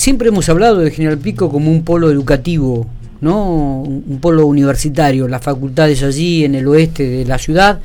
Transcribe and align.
siempre 0.00 0.28
hemos 0.28 0.48
hablado 0.48 0.78
de 0.78 0.90
General 0.90 1.18
Pico 1.18 1.50
como 1.50 1.70
un 1.70 1.84
polo 1.84 2.10
educativo, 2.10 2.86
¿no? 3.20 3.82
Un 3.82 4.18
polo 4.18 4.46
universitario, 4.46 5.28
las 5.28 5.42
facultades 5.42 6.02
allí 6.02 6.42
en 6.42 6.54
el 6.54 6.66
oeste 6.68 7.06
de 7.06 7.26
la 7.26 7.36
ciudad, 7.36 7.80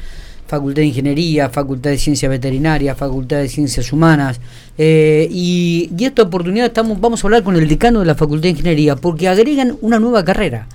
Facultad 0.48 0.78
de 0.78 0.86
Ingeniería, 0.86 1.50
Facultad 1.50 1.90
de 1.90 1.98
Ciencias 1.98 2.30
Veterinarias, 2.30 2.98
Facultad 2.98 3.40
de 3.40 3.50
Ciencias 3.50 3.92
Humanas. 3.92 4.40
Eh, 4.78 5.28
y, 5.30 5.90
esta 6.00 6.22
oportunidad 6.22 6.68
estamos, 6.68 7.02
vamos 7.02 7.22
a 7.22 7.28
hablar 7.28 7.44
con 7.44 7.58
el 7.58 7.68
decano 7.68 8.00
de 8.00 8.06
la 8.06 8.16
Facultad 8.16 8.44
de 8.44 8.50
Ingeniería, 8.52 8.96
porque 8.96 9.28
agregan 9.28 9.76
una 9.82 10.00
nueva 10.00 10.24
carrera. 10.24 10.70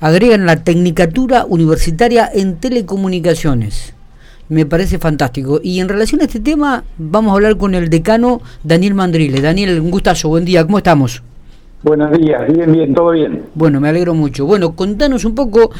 Agregan 0.00 0.46
la 0.46 0.64
Tecnicatura 0.64 1.44
Universitaria 1.44 2.30
en 2.32 2.56
Telecomunicaciones. 2.56 3.92
Me 4.50 4.66
parece 4.66 4.98
fantástico. 4.98 5.60
Y 5.62 5.78
en 5.78 5.88
relación 5.88 6.20
a 6.20 6.24
este 6.24 6.40
tema, 6.40 6.82
vamos 6.98 7.30
a 7.30 7.34
hablar 7.34 7.56
con 7.56 7.72
el 7.76 7.88
decano 7.88 8.42
Daniel 8.64 8.94
Mandrile. 8.94 9.40
Daniel, 9.40 9.78
un 9.78 9.92
gustazo, 9.92 10.28
buen 10.28 10.44
día, 10.44 10.64
¿cómo 10.64 10.78
estamos? 10.78 11.22
Buenos 11.84 12.10
días, 12.18 12.52
bien, 12.52 12.72
bien, 12.72 12.92
todo 12.92 13.12
bien. 13.12 13.44
Bueno, 13.54 13.80
me 13.80 13.88
alegro 13.88 14.12
mucho. 14.12 14.44
Bueno, 14.44 14.74
contanos 14.74 15.24
un 15.24 15.36
poco, 15.36 15.70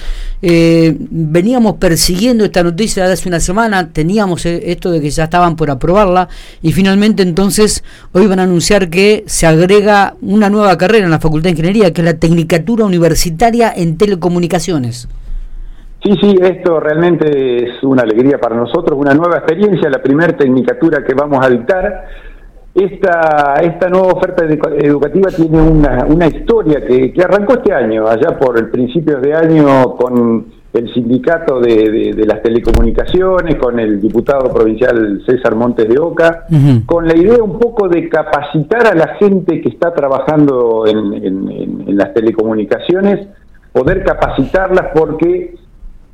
eh, 0.40 0.96
veníamos 0.98 1.74
persiguiendo 1.78 2.44
esta 2.44 2.62
noticia 2.62 3.06
de 3.06 3.12
hace 3.12 3.28
una 3.28 3.40
semana, 3.40 3.88
teníamos 3.88 4.46
eh, 4.46 4.70
esto 4.70 4.92
de 4.92 5.00
que 5.00 5.10
ya 5.10 5.24
estaban 5.24 5.56
por 5.56 5.68
aprobarla 5.68 6.28
y 6.62 6.72
finalmente 6.72 7.24
entonces 7.24 7.82
hoy 8.12 8.28
van 8.28 8.38
a 8.38 8.44
anunciar 8.44 8.88
que 8.88 9.24
se 9.26 9.46
agrega 9.46 10.14
una 10.22 10.48
nueva 10.48 10.78
carrera 10.78 11.04
en 11.04 11.10
la 11.10 11.20
Facultad 11.20 11.48
de 11.48 11.50
Ingeniería, 11.50 11.92
que 11.92 12.02
es 12.02 12.04
la 12.04 12.14
Tecnicatura 12.14 12.84
Universitaria 12.84 13.70
en 13.74 13.98
Telecomunicaciones. 13.98 15.08
Sí, 16.02 16.16
sí, 16.18 16.34
esto 16.40 16.80
realmente 16.80 17.64
es 17.64 17.82
una 17.82 18.02
alegría 18.02 18.38
para 18.38 18.56
nosotros, 18.56 18.98
una 18.98 19.12
nueva 19.12 19.36
experiencia, 19.36 19.90
la 19.90 20.02
primera 20.02 20.34
tecnicatura 20.34 21.04
que 21.04 21.12
vamos 21.12 21.44
a 21.44 21.50
dictar. 21.50 22.06
Esta, 22.74 23.56
esta 23.62 23.88
nueva 23.88 24.12
oferta 24.12 24.44
educativa 24.44 25.28
tiene 25.30 25.60
una, 25.60 26.06
una 26.06 26.26
historia 26.26 26.80
que, 26.86 27.12
que, 27.12 27.22
arrancó 27.22 27.54
este 27.54 27.74
año, 27.74 28.06
allá 28.06 28.38
por 28.38 28.56
el 28.56 28.70
principio 28.70 29.20
de 29.20 29.34
año 29.34 29.96
con 29.96 30.46
el 30.72 30.94
sindicato 30.94 31.60
de, 31.60 32.14
de, 32.14 32.26
las 32.26 32.40
telecomunicaciones, 32.42 33.56
con 33.56 33.78
el 33.78 34.00
diputado 34.00 34.54
provincial 34.54 35.20
César 35.26 35.56
Montes 35.56 35.88
de 35.88 35.98
Oca, 35.98 36.46
con 36.86 37.08
la 37.08 37.16
idea 37.16 37.42
un 37.42 37.58
poco 37.58 37.88
de 37.88 38.08
capacitar 38.08 38.86
a 38.86 38.94
la 38.94 39.16
gente 39.16 39.60
que 39.60 39.68
está 39.68 39.92
trabajando 39.92 40.86
en, 40.86 41.12
en, 41.12 41.84
en 41.88 41.96
las 41.96 42.14
telecomunicaciones, 42.14 43.26
poder 43.72 44.04
capacitarlas 44.04 44.92
porque 44.94 45.59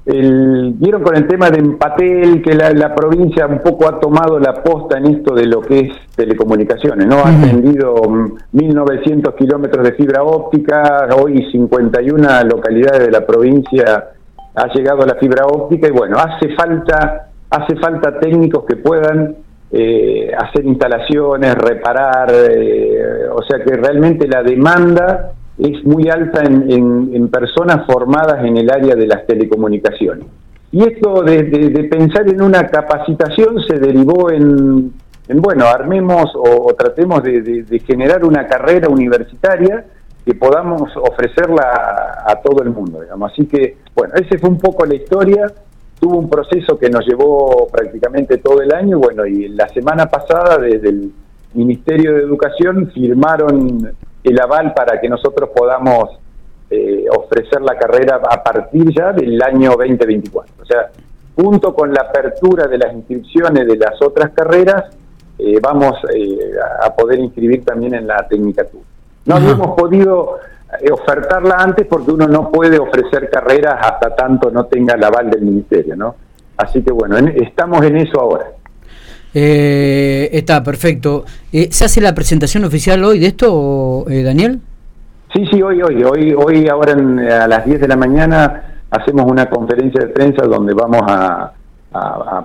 el, 0.06 0.72
vieron 0.76 1.02
con 1.02 1.16
el 1.16 1.26
tema 1.26 1.50
de 1.50 1.58
Empatel, 1.58 2.40
que 2.40 2.54
la, 2.54 2.94
provincia 2.94 3.46
un 3.46 3.58
poco 3.58 3.88
ha 3.88 3.98
tomado 3.98 4.38
la 4.38 4.62
posta 4.62 4.98
en 4.98 5.16
esto 5.16 5.34
de 5.34 5.46
lo 5.46 5.60
que 5.60 5.80
es 5.80 5.92
telecomunicaciones, 6.14 7.06
¿no? 7.06 7.16
Ha 7.16 7.28
atendido 7.28 7.94
1.900 7.94 9.34
kilómetros 9.34 9.84
de 9.84 9.92
fibra 9.94 10.22
óptica, 10.22 11.08
hoy 11.20 11.50
51 11.50 12.44
localidades 12.44 13.06
de 13.06 13.10
la 13.10 13.26
provincia 13.26 14.10
ha 14.54 14.72
llegado 14.72 15.02
a 15.02 15.06
la 15.06 15.16
fibra 15.16 15.44
óptica 15.44 15.88
y 15.88 15.90
bueno, 15.90 16.16
hace 16.18 16.54
falta, 16.54 17.28
hace 17.50 17.76
falta 17.76 18.18
técnicos 18.20 18.64
que 18.64 18.76
puedan 18.76 19.34
eh, 19.72 20.30
hacer 20.38 20.64
instalaciones, 20.64 21.56
reparar, 21.56 22.32
eh, 22.32 23.28
o 23.30 23.42
sea 23.42 23.58
que 23.62 23.74
realmente 23.74 24.28
la 24.28 24.42
demanda 24.44 25.32
es 25.58 25.84
muy 25.84 26.08
alta 26.08 26.42
en, 26.44 27.28
personas 27.28 27.86
formadas 27.86 28.44
en 28.44 28.56
el 28.56 28.70
área 28.70 28.94
de 28.94 29.06
las 29.06 29.26
telecomunicaciones. 29.26 30.26
Y 30.72 30.82
esto 30.82 31.22
de, 31.22 31.88
pensar 31.90 32.28
en 32.28 32.42
una 32.42 32.66
capacitación 32.66 33.62
se 33.66 33.78
derivó 33.78 34.30
en, 34.30 34.92
bueno, 35.28 35.64
armemos 35.66 36.32
o, 36.34 36.74
tratemos 36.74 37.22
de, 37.22 37.82
generar 37.86 38.24
una 38.24 38.46
carrera 38.46 38.88
universitaria 38.88 39.84
que 40.24 40.34
podamos 40.34 40.90
ofrecerla 40.96 42.24
a, 42.26 42.36
todo 42.42 42.62
el 42.62 42.70
mundo, 42.70 43.00
digamos. 43.00 43.32
Así 43.32 43.46
que, 43.46 43.78
bueno, 43.94 44.14
ese 44.16 44.38
fue 44.38 44.50
un 44.50 44.58
poco 44.58 44.84
la 44.84 44.96
historia. 44.96 45.46
Tuvo 45.98 46.18
un 46.18 46.28
proceso 46.28 46.78
que 46.78 46.91
nos 46.91 47.06
llevó 47.06 47.69
prácticamente 47.69 48.38
todo 48.38 48.60
el 48.60 48.75
año, 48.75 48.98
bueno, 48.98 49.25
y 49.25 49.48
la 49.48 49.69
semana 49.69 50.06
pasada 50.06 50.58
desde 50.58 50.91
el 50.91 51.12
Ministerio 51.54 52.12
de 52.14 52.20
Educación 52.20 52.91
firmaron 52.92 53.94
el 54.26 54.41
aval 54.41 54.75
para 54.75 55.00
que 55.00 55.09
nosotros 55.09 55.50
podamos 55.54 56.19
eh, 56.69 57.04
ofrecer 57.10 57.62
la 57.62 57.76
carrera 57.76 58.20
a 58.28 58.42
partir 58.42 58.92
ya 58.92 59.12
del 59.12 59.41
año 59.41 59.70
2024. 59.70 60.54
O 60.60 60.64
sea, 60.64 60.91
junto 61.37 61.72
con 61.72 61.92
la 61.92 62.03
apertura 62.03 62.66
de 62.66 62.76
las 62.76 62.92
inscripciones 62.92 63.66
de 63.66 63.76
las 63.76 64.03
otras 64.03 64.32
carreras, 64.32 64.87
eh, 65.38 65.60
vamos 65.62 65.94
eh, 66.12 66.38
a 66.82 66.92
poder 66.94 67.20
inscribir 67.20 67.64
también 67.64 67.94
en 67.94 68.09
la 68.09 68.26
tecnicatura. 68.28 68.82
No 69.26 69.37
habíamos 69.37 69.76
podido 69.76 70.38
ofertarla 70.93 71.56
antes 71.58 71.87
porque 71.87 72.10
uno 72.10 72.26
no 72.26 72.50
puede 72.50 72.78
ofrecer 72.81 73.31
carreras 73.31 73.76
hasta 73.81 74.14
tanto 74.16 74.50
no 74.50 74.66
tenga 74.66 74.94
el 74.94 75.04
aval 75.04 75.31
del 75.31 75.43
ministerio, 75.43 75.94
¿no? 75.94 76.16
Así 76.56 76.82
que 76.82 76.91
bueno, 76.91 77.16
estamos 77.19 77.84
en 77.84 77.98
eso 77.98 78.20
ahora. 78.20 78.47
Eh, 79.38 80.30
está 80.32 80.62
perfecto. 80.62 81.26
Eh, 81.52 81.69
¿Se 81.70 81.84
hace 81.84 82.00
la 82.00 82.14
presentación 82.14 82.64
oficial 82.64 83.04
hoy 83.04 83.19
de 83.19 83.26
esto, 83.26 84.06
eh, 84.08 84.22
Daniel? 84.22 84.60
Sí, 85.30 85.44
sí, 85.52 85.60
hoy, 85.60 85.82
hoy, 85.82 86.02
hoy, 86.04 86.32
hoy 86.34 86.69
ahora 86.69 86.94
a 86.94 87.46
las 87.46 87.66
10 87.66 87.82
de 87.82 87.86
la 87.86 87.96
mañana 87.96 88.78
hacemos 88.91 89.30
una 89.30 89.44
conferencia 89.50 90.06
de 90.06 90.06
prensa 90.06 90.46
donde 90.46 90.72
vamos 90.72 91.02
a, 91.06 91.52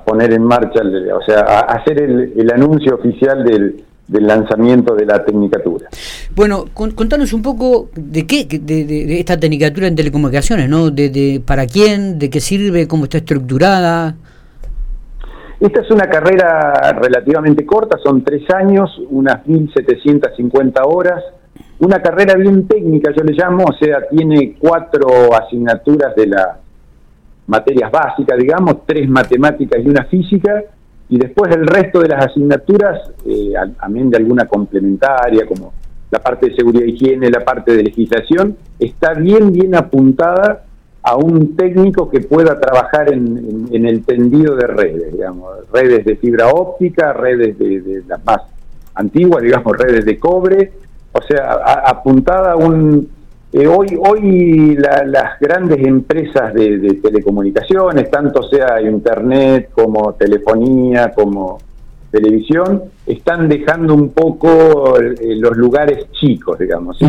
poner 0.05 0.33
en 0.33 0.43
marcha, 0.43 0.81
o 0.81 1.21
sea, 1.25 1.39
a 1.39 1.59
hacer 1.75 2.01
el, 2.01 2.51
anuncio 2.53 2.95
oficial 2.95 3.45
del, 3.45 3.83
lanzamiento 4.09 4.93
de 4.93 5.05
la 5.05 5.23
tecnicatura. 5.23 5.87
Bueno, 6.35 6.65
contanos 6.73 7.31
un 7.31 7.41
poco 7.41 7.89
de 7.95 8.27
qué, 8.27 8.45
de, 8.45 9.17
esta 9.17 9.39
tecnicatura 9.39 9.87
en 9.87 9.95
telecomunicaciones, 9.95 10.67
¿no? 10.67 10.91
De, 10.91 11.41
¿Para 11.45 11.67
quién? 11.67 12.19
¿De 12.19 12.29
qué 12.29 12.41
sirve? 12.41 12.85
¿Cómo 12.87 13.05
está 13.05 13.19
estructurada? 13.19 14.15
Esta 15.61 15.81
es 15.81 15.91
una 15.91 16.09
carrera 16.09 16.91
relativamente 16.99 17.67
corta, 17.67 17.95
son 18.03 18.23
tres 18.23 18.49
años, 18.49 18.99
unas 19.11 19.45
1.750 19.45 20.81
horas, 20.87 21.23
una 21.77 22.01
carrera 22.01 22.33
bien 22.33 22.67
técnica, 22.67 23.11
yo 23.15 23.23
le 23.23 23.33
llamo, 23.33 23.65
o 23.65 23.73
sea, 23.73 24.07
tiene 24.09 24.55
cuatro 24.57 25.07
asignaturas 25.35 26.15
de 26.15 26.25
las 26.25 26.47
materias 27.45 27.91
básicas, 27.91 28.39
digamos, 28.39 28.87
tres 28.87 29.07
matemáticas 29.07 29.79
y 29.85 29.87
una 29.87 30.05
física, 30.05 30.63
y 31.09 31.19
después 31.19 31.55
el 31.55 31.67
resto 31.67 31.99
de 31.99 32.07
las 32.07 32.25
asignaturas, 32.25 33.11
eh, 33.27 33.53
amén 33.77 34.09
de 34.09 34.17
alguna 34.17 34.47
complementaria, 34.47 35.45
como 35.45 35.73
la 36.09 36.17
parte 36.17 36.49
de 36.49 36.55
seguridad 36.55 36.85
y 36.87 36.93
higiene, 36.93 37.29
la 37.29 37.45
parte 37.45 37.75
de 37.75 37.83
legislación, 37.83 38.57
está 38.79 39.13
bien, 39.13 39.51
bien 39.53 39.75
apuntada 39.75 40.63
a 41.03 41.15
un 41.15 41.55
técnico 41.55 42.09
que 42.09 42.21
pueda 42.21 42.59
trabajar 42.59 43.11
en, 43.11 43.67
el 43.71 44.03
tendido 44.03 44.55
de 44.55 44.67
redes, 44.67 45.11
digamos, 45.13 45.69
redes 45.71 46.05
de 46.05 46.15
fibra 46.15 46.49
óptica, 46.49 47.13
redes 47.13 47.57
de, 47.57 48.03
las 48.07 48.23
más 48.23 48.41
antiguas, 48.93 49.41
digamos, 49.41 49.77
redes 49.77 50.05
de 50.05 50.19
cobre, 50.19 50.71
o 51.11 51.21
sea, 51.21 51.53
apuntada 51.85 52.53
a 52.53 52.55
un... 52.55 53.09
Eh, 53.53 53.67
hoy 53.67 53.99
hoy 53.99 54.77
las 54.77 55.37
grandes 55.39 55.85
empresas 55.85 56.53
de, 56.53 56.99
telecomunicaciones, 57.03 58.09
tanto 58.09 58.43
sea 58.43 58.81
Internet 58.81 59.71
como 59.73 60.13
telefonía, 60.13 61.11
como 61.11 61.57
televisión, 62.11 62.83
están 63.07 63.47
dejando 63.47 63.95
un 63.95 64.09
poco 64.09 64.99
eh, 64.99 65.35
los 65.37 65.55
lugares 65.57 66.11
chicos, 66.11 66.59
digamos. 66.59 66.97
¿sí? 66.97 67.05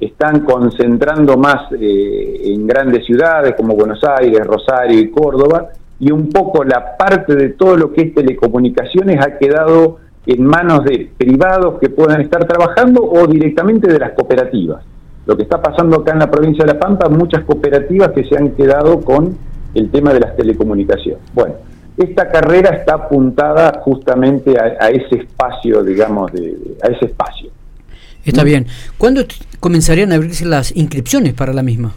están 0.00 0.40
concentrando 0.40 1.36
más 1.36 1.72
eh, 1.72 2.40
en 2.44 2.66
grandes 2.66 3.06
ciudades 3.06 3.54
como 3.56 3.74
Buenos 3.74 4.00
Aires, 4.04 4.46
Rosario 4.46 4.98
y 4.98 5.10
Córdoba, 5.10 5.70
y 5.98 6.10
un 6.10 6.28
poco 6.28 6.64
la 6.64 6.96
parte 6.96 7.34
de 7.34 7.50
todo 7.50 7.76
lo 7.76 7.92
que 7.92 8.02
es 8.02 8.14
telecomunicaciones 8.14 9.18
ha 9.24 9.38
quedado 9.38 9.98
en 10.26 10.44
manos 10.44 10.84
de 10.84 11.10
privados 11.16 11.78
que 11.80 11.88
puedan 11.88 12.20
estar 12.20 12.44
trabajando 12.46 13.02
o 13.02 13.26
directamente 13.26 13.90
de 13.90 13.98
las 13.98 14.12
cooperativas. 14.12 14.84
Lo 15.24 15.36
que 15.36 15.44
está 15.44 15.62
pasando 15.62 15.96
acá 15.98 16.12
en 16.12 16.18
la 16.18 16.30
provincia 16.30 16.64
de 16.64 16.74
La 16.74 16.78
Pampa, 16.78 17.08
muchas 17.08 17.44
cooperativas 17.44 18.10
que 18.10 18.24
se 18.24 18.36
han 18.36 18.50
quedado 18.50 19.00
con 19.00 19.36
el 19.74 19.90
tema 19.90 20.12
de 20.12 20.20
las 20.20 20.36
telecomunicaciones. 20.36 21.22
Bueno, 21.32 21.54
esta 21.96 22.30
carrera 22.30 22.76
está 22.76 22.94
apuntada 22.94 23.80
justamente 23.82 24.54
a, 24.58 24.88
ese 24.88 25.22
espacio, 25.22 25.82
digamos, 25.82 26.32
de, 26.32 26.54
a 26.82 26.88
ese 26.88 27.06
espacio. 27.06 27.50
Está 28.24 28.42
bien. 28.42 28.66
¿Cuándo 28.98 29.22
comenzarían 29.60 30.12
a 30.12 30.16
abrirse 30.16 30.44
las 30.44 30.74
inscripciones 30.76 31.32
para 31.34 31.52
la 31.52 31.62
misma? 31.62 31.92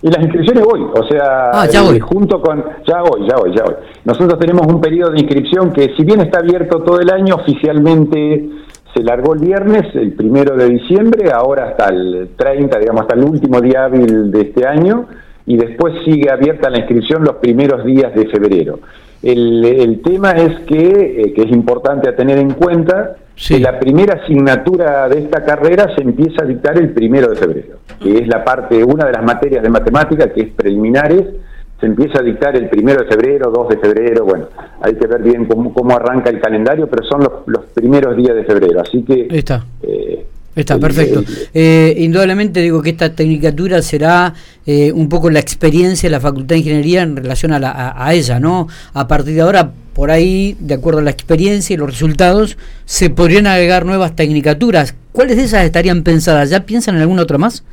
Y 0.00 0.08
las 0.08 0.22
inscripciones 0.22 0.64
hoy, 0.70 0.82
o 0.82 1.08
sea, 1.08 1.50
ah, 1.52 1.66
ya 1.66 1.82
eh, 1.90 1.98
junto 1.98 2.40
con, 2.40 2.62
ya 2.86 3.02
hoy, 3.02 3.26
ya 3.26 3.36
hoy, 3.38 3.56
ya 3.56 3.64
hoy. 3.64 3.74
Nosotros 4.04 4.38
tenemos 4.38 4.66
un 4.66 4.80
periodo 4.80 5.12
de 5.12 5.20
inscripción 5.20 5.72
que 5.72 5.94
si 5.96 6.04
bien 6.04 6.20
está 6.20 6.40
abierto 6.40 6.82
todo 6.82 7.00
el 7.00 7.10
año, 7.10 7.36
oficialmente 7.36 8.50
se 8.94 9.02
largó 9.02 9.34
el 9.34 9.40
viernes, 9.40 9.94
el 9.94 10.12
primero 10.12 10.56
de 10.56 10.68
diciembre, 10.68 11.32
ahora 11.32 11.70
hasta 11.70 11.88
el 11.88 12.30
30, 12.36 12.78
digamos, 12.78 13.02
hasta 13.02 13.14
el 13.14 13.24
último 13.24 13.60
día 13.60 13.86
hábil 13.86 14.30
de 14.30 14.40
este 14.42 14.66
año, 14.66 15.06
y 15.46 15.56
después 15.56 15.94
sigue 16.04 16.30
abierta 16.30 16.70
la 16.70 16.78
inscripción 16.78 17.24
los 17.24 17.36
primeros 17.36 17.84
días 17.84 18.14
de 18.14 18.26
febrero. 18.26 18.80
el, 19.22 20.00
tema 20.04 20.32
es 20.32 20.60
que, 20.66 21.22
eh, 21.22 21.32
que 21.34 21.42
es 21.42 21.50
importante 21.50 22.08
a 22.08 22.16
tener 22.16 22.38
en 22.38 22.52
cuenta 22.52 23.16
que 23.36 23.58
la 23.58 23.78
primera 23.78 24.20
asignatura 24.22 25.08
de 25.08 25.20
esta 25.20 25.44
carrera 25.44 25.94
se 25.96 26.02
empieza 26.02 26.44
a 26.44 26.46
dictar 26.46 26.78
el 26.78 26.90
primero 26.90 27.28
de 27.28 27.36
febrero, 27.36 27.78
que 28.00 28.18
es 28.18 28.28
la 28.28 28.44
parte, 28.44 28.82
una 28.84 29.06
de 29.06 29.12
las 29.12 29.24
materias 29.24 29.62
de 29.62 29.70
matemática 29.70 30.32
que 30.32 30.42
es 30.42 30.50
preliminares, 30.50 31.24
se 31.80 31.86
empieza 31.86 32.20
a 32.20 32.22
dictar 32.22 32.56
el 32.56 32.68
primero 32.68 33.02
de 33.02 33.08
febrero, 33.08 33.50
2 33.50 33.68
de 33.70 33.76
febrero, 33.78 34.24
bueno, 34.24 34.46
hay 34.80 34.94
que 34.94 35.06
ver 35.06 35.22
bien 35.22 35.46
cómo, 35.46 35.74
cómo 35.74 35.96
arranca 35.96 36.30
el 36.30 36.40
calendario, 36.40 36.86
pero 36.86 37.04
son 37.04 37.20
los, 37.20 37.32
los 37.46 37.64
primeros 37.74 38.16
días 38.16 38.36
de 38.36 38.44
febrero, 38.44 38.80
así 38.80 39.02
que... 39.02 39.26
Está. 39.30 39.64
Eh, 39.82 40.03
Está 40.56 40.78
perfecto. 40.78 41.24
Eh, 41.52 41.94
indudablemente 41.98 42.60
digo 42.60 42.80
que 42.80 42.90
esta 42.90 43.14
tecnicatura 43.14 43.82
será 43.82 44.34
eh, 44.66 44.92
un 44.92 45.08
poco 45.08 45.28
la 45.30 45.40
experiencia 45.40 46.08
de 46.08 46.12
la 46.12 46.20
Facultad 46.20 46.54
de 46.54 46.58
Ingeniería 46.58 47.02
en 47.02 47.16
relación 47.16 47.52
a, 47.52 47.58
la, 47.58 47.94
a, 47.96 48.14
ella, 48.14 48.38
¿no? 48.38 48.68
A 48.92 49.08
partir 49.08 49.34
de 49.34 49.40
ahora, 49.40 49.72
por 49.94 50.10
ahí, 50.10 50.56
de 50.60 50.74
acuerdo 50.74 51.00
a 51.00 51.02
la 51.02 51.10
experiencia 51.10 51.74
y 51.74 51.76
los 51.76 51.90
resultados, 51.90 52.56
se 52.84 53.10
podrían 53.10 53.48
agregar 53.48 53.84
nuevas 53.84 54.14
tecnicaturas. 54.14 54.94
¿Cuáles 55.10 55.36
de 55.36 55.44
esas 55.44 55.64
estarían 55.64 56.04
pensadas? 56.04 56.50
¿Ya 56.50 56.60
piensan 56.60 56.96
en 56.96 57.02
alguna 57.02 57.22
otra 57.22 57.38
más? 57.38 57.64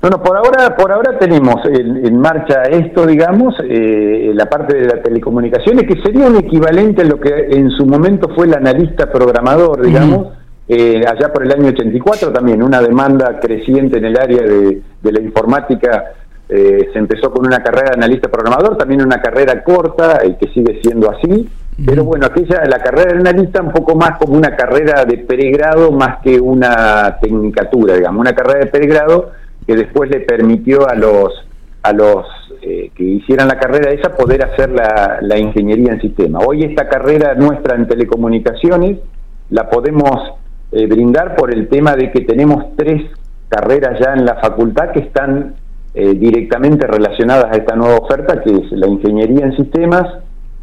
Bueno, 0.00 0.22
por 0.22 0.36
ahora, 0.36 0.76
por 0.76 0.92
ahora 0.92 1.18
tenemos 1.18 1.56
en, 1.66 2.20
marcha 2.20 2.62
esto, 2.70 3.04
digamos, 3.04 3.54
eh, 3.64 4.30
la 4.32 4.46
parte 4.46 4.76
de 4.76 4.84
las 4.84 5.02
telecomunicaciones, 5.02 5.88
que 5.88 6.00
sería 6.02 6.26
un 6.26 6.36
equivalente 6.36 7.02
a 7.02 7.04
lo 7.04 7.18
que 7.18 7.48
en 7.50 7.70
su 7.70 7.84
momento 7.84 8.28
fue 8.36 8.46
el 8.46 8.54
analista 8.54 9.10
programador, 9.10 9.84
digamos, 9.84 10.28
eh, 10.68 11.02
allá 11.06 11.32
por 11.32 11.44
el 11.44 11.52
año 11.52 11.68
84 11.68 12.32
también, 12.32 12.62
una 12.62 12.82
demanda 12.82 13.40
creciente 13.40 13.98
en 13.98 14.04
el 14.04 14.18
área 14.18 14.42
de, 14.42 14.82
la 15.02 15.20
informática. 15.20 16.12
Eh, 16.48 16.88
se 16.92 16.98
empezó 16.98 17.30
con 17.30 17.46
una 17.46 17.62
carrera 17.62 17.90
de 17.90 17.96
analista 17.96 18.30
programador, 18.30 18.76
también 18.76 19.02
una 19.02 19.20
carrera 19.20 19.62
corta, 19.62 20.24
y 20.24 20.34
que 20.34 20.48
sigue 20.52 20.80
siendo 20.82 21.10
así, 21.10 21.48
pero 21.86 22.04
bueno, 22.04 22.26
aquella, 22.26 22.64
la 22.64 22.80
carrera 22.80 23.12
de 23.12 23.20
analista 23.20 23.62
un 23.62 23.70
poco 23.70 23.94
más 23.94 24.18
como 24.18 24.36
una 24.36 24.56
carrera 24.56 25.04
de 25.04 25.18
pregrado 25.18 25.92
más 25.92 26.18
que 26.22 26.40
una 26.40 27.18
tecnicatura, 27.20 27.94
digamos, 27.94 28.20
una 28.20 28.34
carrera 28.34 28.64
de 28.64 28.66
pregrado 28.66 29.30
que 29.64 29.76
después 29.76 30.10
le 30.10 30.20
permitió 30.20 30.88
a 30.88 30.94
los 30.94 31.32
a 31.82 31.92
los 31.92 32.26
eh, 32.62 32.90
que 32.96 33.04
hicieran 33.04 33.46
la 33.46 33.58
carrera 33.58 33.92
esa 33.92 34.16
poder 34.16 34.44
hacer 34.44 34.70
la, 34.70 35.18
la 35.20 35.38
ingeniería 35.38 35.92
en 35.92 36.00
sistema. 36.00 36.40
Hoy 36.40 36.64
esta 36.64 36.88
carrera 36.88 37.34
nuestra 37.34 37.76
en 37.76 37.86
telecomunicaciones 37.86 38.98
la 39.50 39.70
podemos 39.70 40.37
eh, 40.70 40.86
brindar 40.86 41.34
por 41.34 41.52
el 41.52 41.68
tema 41.68 41.96
de 41.96 42.10
que 42.10 42.20
tenemos 42.20 42.76
tres 42.76 43.02
carreras 43.48 43.98
ya 44.00 44.12
en 44.12 44.24
la 44.24 44.36
facultad 44.36 44.90
que 44.90 45.00
están 45.00 45.54
eh, 45.94 46.14
directamente 46.14 46.86
relacionadas 46.86 47.46
a 47.46 47.56
esta 47.56 47.74
nueva 47.74 47.96
oferta, 47.96 48.40
que 48.42 48.50
es 48.50 48.72
la 48.72 48.86
ingeniería 48.86 49.46
en 49.46 49.56
sistemas, 49.56 50.06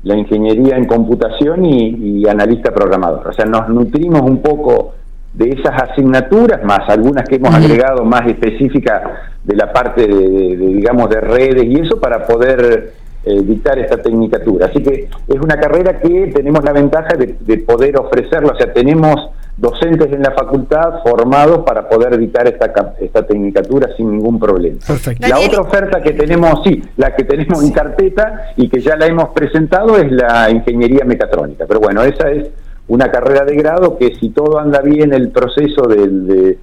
la 0.04 0.16
ingeniería 0.16 0.78
en 0.78 0.86
computación 0.86 1.66
y, 1.66 2.28
analista 2.28 2.72
programador. 2.72 3.28
O 3.28 3.34
sea, 3.34 3.46
nos 3.46 3.68
nutrimos 3.70 4.22
un 4.22 4.42
poco 4.42 4.94
de 5.34 5.50
esas 5.50 5.90
asignaturas, 5.90 6.64
más 6.64 6.88
algunas 6.88 7.28
que 7.28 7.36
hemos 7.36 7.54
agregado 7.54 8.06
más 8.06 8.28
específicas 8.28 9.02
de 9.44 9.56
la 9.56 9.74
parte 9.74 10.08
de, 10.08 10.56
digamos, 10.56 11.10
de 11.10 11.22
redes 11.22 11.66
y 11.66 11.80
eso 11.80 12.00
para 12.00 12.26
poder 12.26 12.94
eh, 13.26 13.42
dictar 13.42 13.80
esta 13.80 13.98
tecnicatura. 13.98 14.68
Así 14.68 14.82
que 14.82 15.10
es 15.28 15.42
una 15.42 15.58
carrera 15.60 16.00
que 16.00 16.32
tenemos 16.34 16.64
la 16.64 16.72
ventaja 16.72 17.18
de, 17.18 17.36
de 17.40 17.58
poder 17.58 17.98
ofrecerlo, 17.98 18.54
o 18.54 18.58
sea, 18.58 18.72
tenemos 18.72 19.32
docentes 19.58 20.12
en 20.12 20.22
la 20.22 20.32
facultad 20.32 21.02
formados 21.04 21.60
para 21.60 21.88
poder 21.88 22.18
dictar 22.18 22.48
esta, 22.48 22.74
esta 23.00 23.26
tecnicatura 23.26 23.90
sin 23.96 24.12
ningún 24.12 24.40
problema. 24.40 24.80
La 25.20 25.40
otra 25.40 25.62
oferta 25.62 26.02
que 26.02 26.12
tenemos, 26.12 26.62
sí, 26.64 26.84
la 26.98 27.16
que 27.16 27.24
tenemos 27.24 27.64
en 27.64 27.72
carpeta 27.72 28.52
y 28.58 28.68
que 28.68 28.82
ya 28.82 28.98
la 28.98 29.06
hemos 29.06 29.30
presentado 29.30 29.98
es 29.98 30.12
la 30.12 30.50
ingeniería 30.52 31.06
mecatrónica. 31.06 31.66
Pero 31.68 31.80
bueno, 31.80 32.04
esa 32.04 32.30
es 32.32 32.50
una 32.88 33.10
carrera 33.10 33.46
de 33.46 33.56
grado 33.56 33.98
que 33.98 34.16
si 34.16 34.30
todo 34.30 34.60
anda 34.60 34.82
bien 34.82 35.14
el 35.14 35.30
proceso 35.30 35.88
de, 35.88 36.58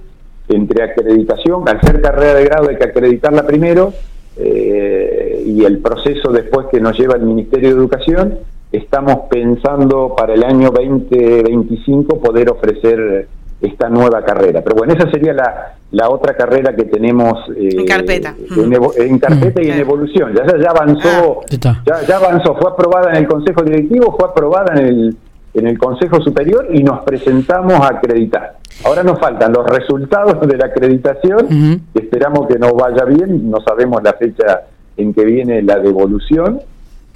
entre 0.49 0.83
acreditación, 0.83 1.67
al 1.67 1.81
ser 1.81 1.99
carrera 1.99 2.35
de 2.35 2.45
grado 2.45 2.69
hay 2.69 2.77
que 2.77 2.85
acreditarla 2.85 3.45
primero 3.45 3.91
eh, 4.37 5.43
y 5.45 5.65
el 5.65 5.79
proceso 5.79 6.31
después 6.31 6.67
que 6.71 6.79
nos 6.79 6.97
lleva 6.97 7.15
el 7.15 7.23
Ministerio 7.23 7.69
de 7.69 7.75
Educación 7.75 8.39
estamos 8.73 9.27
pensando 9.29 10.15
para 10.17 10.33
el 10.33 10.43
año 10.43 10.71
2025 10.71 12.19
poder 12.19 12.49
ofrecer 12.49 13.27
esta 13.61 13.87
nueva 13.87 14.23
carrera. 14.23 14.61
Pero 14.61 14.75
bueno, 14.75 14.93
esa 14.93 15.09
sería 15.09 15.31
la, 15.31 15.75
la 15.91 16.09
otra 16.09 16.35
carrera 16.35 16.75
que 16.75 16.85
tenemos 16.85 17.33
eh, 17.55 17.69
en 17.71 17.85
carpeta, 17.85 18.35
en, 18.97 19.19
carpeta 19.19 19.61
y 19.63 19.69
en 19.69 19.79
evolución. 19.79 20.33
Ya, 20.33 20.57
ya 20.57 20.71
avanzó, 20.71 21.41
ah. 21.65 21.81
ya, 21.85 22.01
ya 22.05 22.17
avanzó, 22.17 22.55
fue 22.55 22.71
aprobada 22.71 23.11
en 23.11 23.17
el 23.17 23.27
Consejo 23.27 23.61
Directivo, 23.61 24.15
fue 24.19 24.27
aprobada 24.27 24.73
en 24.73 24.85
el, 24.85 25.17
en 25.53 25.67
el 25.67 25.77
Consejo 25.77 26.19
Superior 26.21 26.67
y 26.73 26.83
nos 26.83 27.03
presentamos 27.03 27.73
a 27.73 27.89
acreditar. 27.89 28.57
Ahora 28.83 29.03
nos 29.03 29.19
faltan 29.19 29.53
los 29.53 29.65
resultados 29.67 30.45
de 30.45 30.57
la 30.57 30.65
acreditación, 30.65 31.83
esperamos 31.93 32.47
que 32.47 32.57
nos 32.57 32.73
vaya 32.73 33.05
bien, 33.05 33.49
no 33.51 33.61
sabemos 33.61 34.01
la 34.03 34.13
fecha 34.13 34.63
en 34.97 35.13
que 35.13 35.23
viene 35.23 35.61
la 35.61 35.77
devolución, 35.77 36.59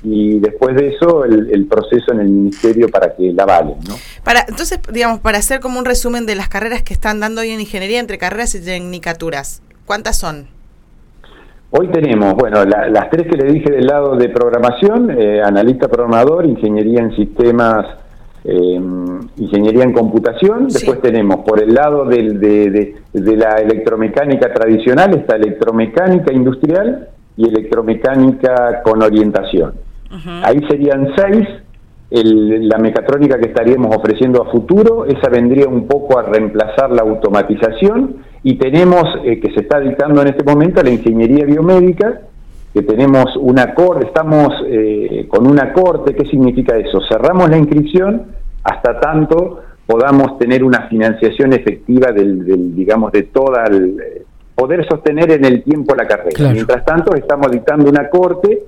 y 0.04 0.40
después 0.40 0.76
de 0.76 0.90
eso 0.90 1.26
el, 1.26 1.66
proceso 1.68 2.12
en 2.12 2.20
el 2.20 2.30
ministerio 2.30 2.88
para 2.90 3.16
que 3.16 3.34
la 3.34 3.46
valen. 3.46 3.76
¿no? 3.88 3.96
Para, 4.24 4.46
entonces, 4.48 4.80
digamos, 4.92 5.20
para 5.20 5.40
hacer 5.40 5.60
como 5.60 5.80
un 5.80 5.86
resumen 5.86 6.26
de 6.26 6.36
las 6.36 6.50
carreras 6.50 6.84
que 6.84 6.94
están 6.94 7.20
dando 7.20 7.42
hoy 7.42 7.50
en 7.50 7.60
ingeniería 7.60 8.00
entre 8.00 8.18
carreras 8.18 8.54
y 8.56 8.64
tecnicaturas, 8.64 9.62
¿cuántas 9.86 10.18
son? 10.18 10.48
Hoy 11.70 11.90
tenemos, 11.90 12.36
bueno, 12.36 12.64
las 12.64 13.10
tres 13.10 13.28
que 13.28 13.36
le 13.36 13.52
dije 13.52 13.70
del 13.70 13.88
lado 13.88 14.16
de 14.16 14.30
programación, 14.30 15.12
eh, 15.12 15.42
analista 15.42 15.90
programador, 15.90 16.46
ingeniería 16.46 17.02
en 17.02 17.14
sistemas, 17.14 17.86
eh, 18.46 18.80
ingeniería 19.36 19.84
en 19.84 19.92
computación. 19.92 20.70
Después 20.70 21.02
tenemos 21.02 21.44
por 21.46 21.62
el 21.62 21.74
lado 21.74 22.06
del, 22.06 22.40
de, 22.40 22.96
de 23.12 23.36
la 23.36 23.56
electromecánica 23.56 24.54
tradicional, 24.54 25.14
está 25.16 25.36
electromecánica 25.36 26.32
industrial 26.32 27.10
y 27.36 27.50
electromecánica 27.50 28.82
con 28.84 29.04
orientación. 29.04 29.87
Ahí 30.44 30.60
serían 30.70 31.10
seis. 31.16 31.48
la 32.10 32.78
mecatrónica 32.78 33.38
que 33.38 33.50
estaríamos 33.50 33.96
ofreciendo 33.96 34.42
a 34.42 34.52
futuro, 34.52 35.06
esa 35.06 35.30
vendría 35.30 35.68
un 35.68 35.88
poco 35.88 36.18
a 36.18 36.24
reemplazar 36.24 36.90
la 36.92 37.02
automatización 37.02 38.18
y 38.44 38.56
tenemos, 38.56 39.04
eh, 39.26 39.42
que 39.42 39.52
se 39.54 39.62
está 39.62 39.80
dictando 39.80 40.22
en 40.22 40.30
este 40.30 40.44
momento, 40.44 40.82
la 40.82 40.90
ingeniería 40.90 41.46
biomédica, 41.46 42.22
que 42.74 42.82
tenemos 42.84 43.36
una 43.38 43.74
corte, 43.74 44.06
estamos 44.06 44.54
eh, 44.68 45.26
con 45.28 45.48
una 45.48 45.74
corte, 45.74 46.16
¿qué 46.16 46.26
significa 46.28 46.78
eso? 46.78 47.02
Cerramos 47.10 47.50
la 47.50 47.58
inscripción 47.58 48.28
hasta 48.64 49.00
tanto 49.00 49.62
podamos 49.88 50.38
tener 50.38 50.64
una 50.64 50.88
financiación 50.90 51.54
efectiva 51.54 52.12
del, 52.12 52.76
digamos, 52.76 53.12
de 53.14 53.24
toda 53.24 53.64
el, 53.66 54.26
poder 54.54 54.86
sostener 54.88 55.32
en 55.32 55.46
el 55.46 55.64
tiempo 55.64 55.96
la 55.96 56.06
carrera. 56.06 56.52
Mientras 56.52 56.84
tanto, 56.84 57.16
estamos 57.16 57.50
dictando 57.52 57.90
una 57.90 58.10
corte 58.10 58.64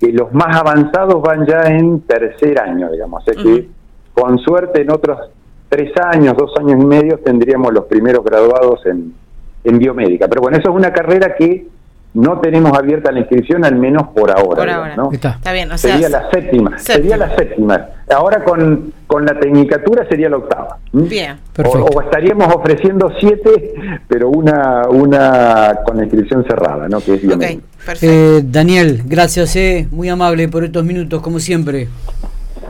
que 0.00 0.12
los 0.12 0.32
más 0.32 0.56
avanzados 0.56 1.20
van 1.22 1.46
ya 1.46 1.64
en 1.64 2.00
tercer 2.00 2.58
año, 2.58 2.90
digamos. 2.90 3.22
O 3.22 3.42
que 3.42 3.68
con 4.14 4.38
suerte 4.38 4.80
en 4.80 4.90
otros 4.90 5.30
tres 5.68 5.92
años, 6.02 6.34
dos 6.36 6.52
años 6.58 6.82
y 6.82 6.86
medio 6.86 7.18
tendríamos 7.18 7.72
los 7.72 7.84
primeros 7.84 8.24
graduados 8.24 8.84
en, 8.86 9.14
en 9.62 9.78
biomédica. 9.78 10.26
Pero 10.26 10.40
bueno, 10.40 10.56
eso 10.56 10.70
es 10.70 10.76
una 10.76 10.92
carrera 10.92 11.36
que 11.36 11.68
no 12.12 12.40
tenemos 12.40 12.76
abierta 12.76 13.12
la 13.12 13.20
inscripción, 13.20 13.64
al 13.64 13.76
menos 13.76 14.08
por 14.08 14.30
ahora. 14.36 14.96
¿no? 14.96 15.10
Está. 15.12 15.38
bien, 15.52 15.76
sería 15.78 16.08
la 16.08 16.28
séptima, 16.30 16.78
Sería 16.78 17.16
la 17.16 17.36
séptima. 17.36 17.86
Ahora 18.12 18.42
con, 18.42 18.92
con 19.06 19.24
la 19.24 19.38
tecnicatura 19.38 20.04
sería 20.08 20.28
la 20.28 20.38
octava. 20.38 20.78
Bien. 20.92 21.38
O, 21.64 22.00
estaríamos 22.00 22.52
ofreciendo 22.52 23.12
siete, 23.20 23.74
pero 24.08 24.28
una 24.28 24.88
una 24.88 25.80
con 25.86 25.98
inscripción 25.98 26.44
cerrada, 26.44 26.88
¿no? 26.88 27.00
Que 27.00 27.14
es 27.14 27.24
okay, 27.24 27.60
eh, 28.02 28.42
Daniel, 28.44 29.02
gracias, 29.06 29.54
eh, 29.54 29.86
muy 29.92 30.08
amable 30.08 30.48
por 30.48 30.64
estos 30.64 30.84
minutos, 30.84 31.22
como 31.22 31.38
siempre. 31.38 31.88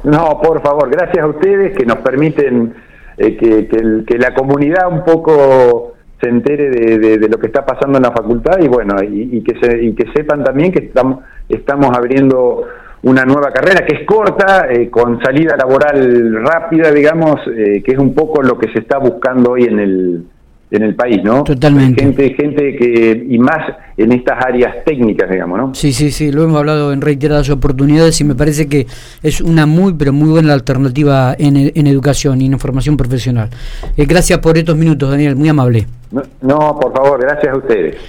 No, 0.04 0.38
por 0.42 0.62
favor, 0.62 0.90
gracias 0.90 1.24
a 1.24 1.26
ustedes 1.26 1.76
que 1.76 1.86
nos 1.86 1.98
permiten 1.98 2.74
eh, 3.16 3.36
que, 3.36 3.68
que, 3.68 4.04
que 4.06 4.18
la 4.18 4.34
comunidad 4.34 4.88
un 4.90 5.04
poco 5.04 5.89
se 6.20 6.28
entere 6.28 6.70
de, 6.70 7.18
de, 7.18 7.28
lo 7.28 7.38
que 7.38 7.46
está 7.46 7.64
pasando 7.64 7.98
en 7.98 8.02
la 8.02 8.12
facultad 8.12 8.58
y 8.60 8.68
bueno, 8.68 8.96
y, 9.02 9.42
que, 9.42 9.58
se, 9.60 9.82
y 9.82 9.94
que 9.94 10.12
sepan 10.12 10.44
también 10.44 10.70
que 10.70 10.84
estamos, 10.86 11.24
estamos 11.48 11.96
abriendo 11.96 12.64
una 13.02 13.24
nueva 13.24 13.50
carrera 13.50 13.86
que 13.86 14.00
es 14.00 14.06
corta, 14.06 14.66
eh, 14.70 14.90
con 14.90 15.20
salida 15.22 15.56
laboral 15.56 16.44
rápida, 16.44 16.90
digamos, 16.90 17.40
eh, 17.46 17.82
que 17.82 17.92
es 17.92 17.98
un 17.98 18.14
poco 18.14 18.42
lo 18.42 18.58
que 18.58 18.70
se 18.72 18.80
está 18.80 18.98
buscando 18.98 19.52
hoy 19.52 19.64
en 19.64 19.78
el, 19.80 20.24
en 20.70 20.82
el 20.82 20.94
país, 20.94 21.20
¿no? 21.24 21.42
Totalmente. 21.44 22.02
Gente, 22.02 22.34
gente 22.34 22.76
que, 22.76 23.26
y 23.28 23.38
más 23.38 23.76
en 23.96 24.12
estas 24.12 24.44
áreas 24.44 24.84
técnicas, 24.84 25.28
digamos, 25.28 25.58
¿no? 25.58 25.74
Sí, 25.74 25.92
sí, 25.92 26.10
sí, 26.10 26.30
lo 26.30 26.44
hemos 26.44 26.58
hablado 26.58 26.92
en 26.92 27.00
reiteradas 27.00 27.50
oportunidades 27.50 28.20
y 28.20 28.24
me 28.24 28.34
parece 28.34 28.68
que 28.68 28.86
es 29.22 29.40
una 29.40 29.66
muy, 29.66 29.94
pero 29.94 30.12
muy 30.12 30.28
buena 30.30 30.52
alternativa 30.52 31.34
en, 31.38 31.72
en 31.74 31.86
educación 31.86 32.40
y 32.40 32.46
en 32.46 32.58
formación 32.58 32.96
profesional. 32.96 33.50
Eh, 33.96 34.06
gracias 34.06 34.38
por 34.38 34.56
estos 34.56 34.76
minutos, 34.76 35.10
Daniel, 35.10 35.36
muy 35.36 35.48
amable. 35.48 35.86
no, 36.40 36.78
por 36.80 36.92
favor, 36.94 37.20
gracias 37.20 37.52
a 37.52 37.56
ustedes. 37.56 37.96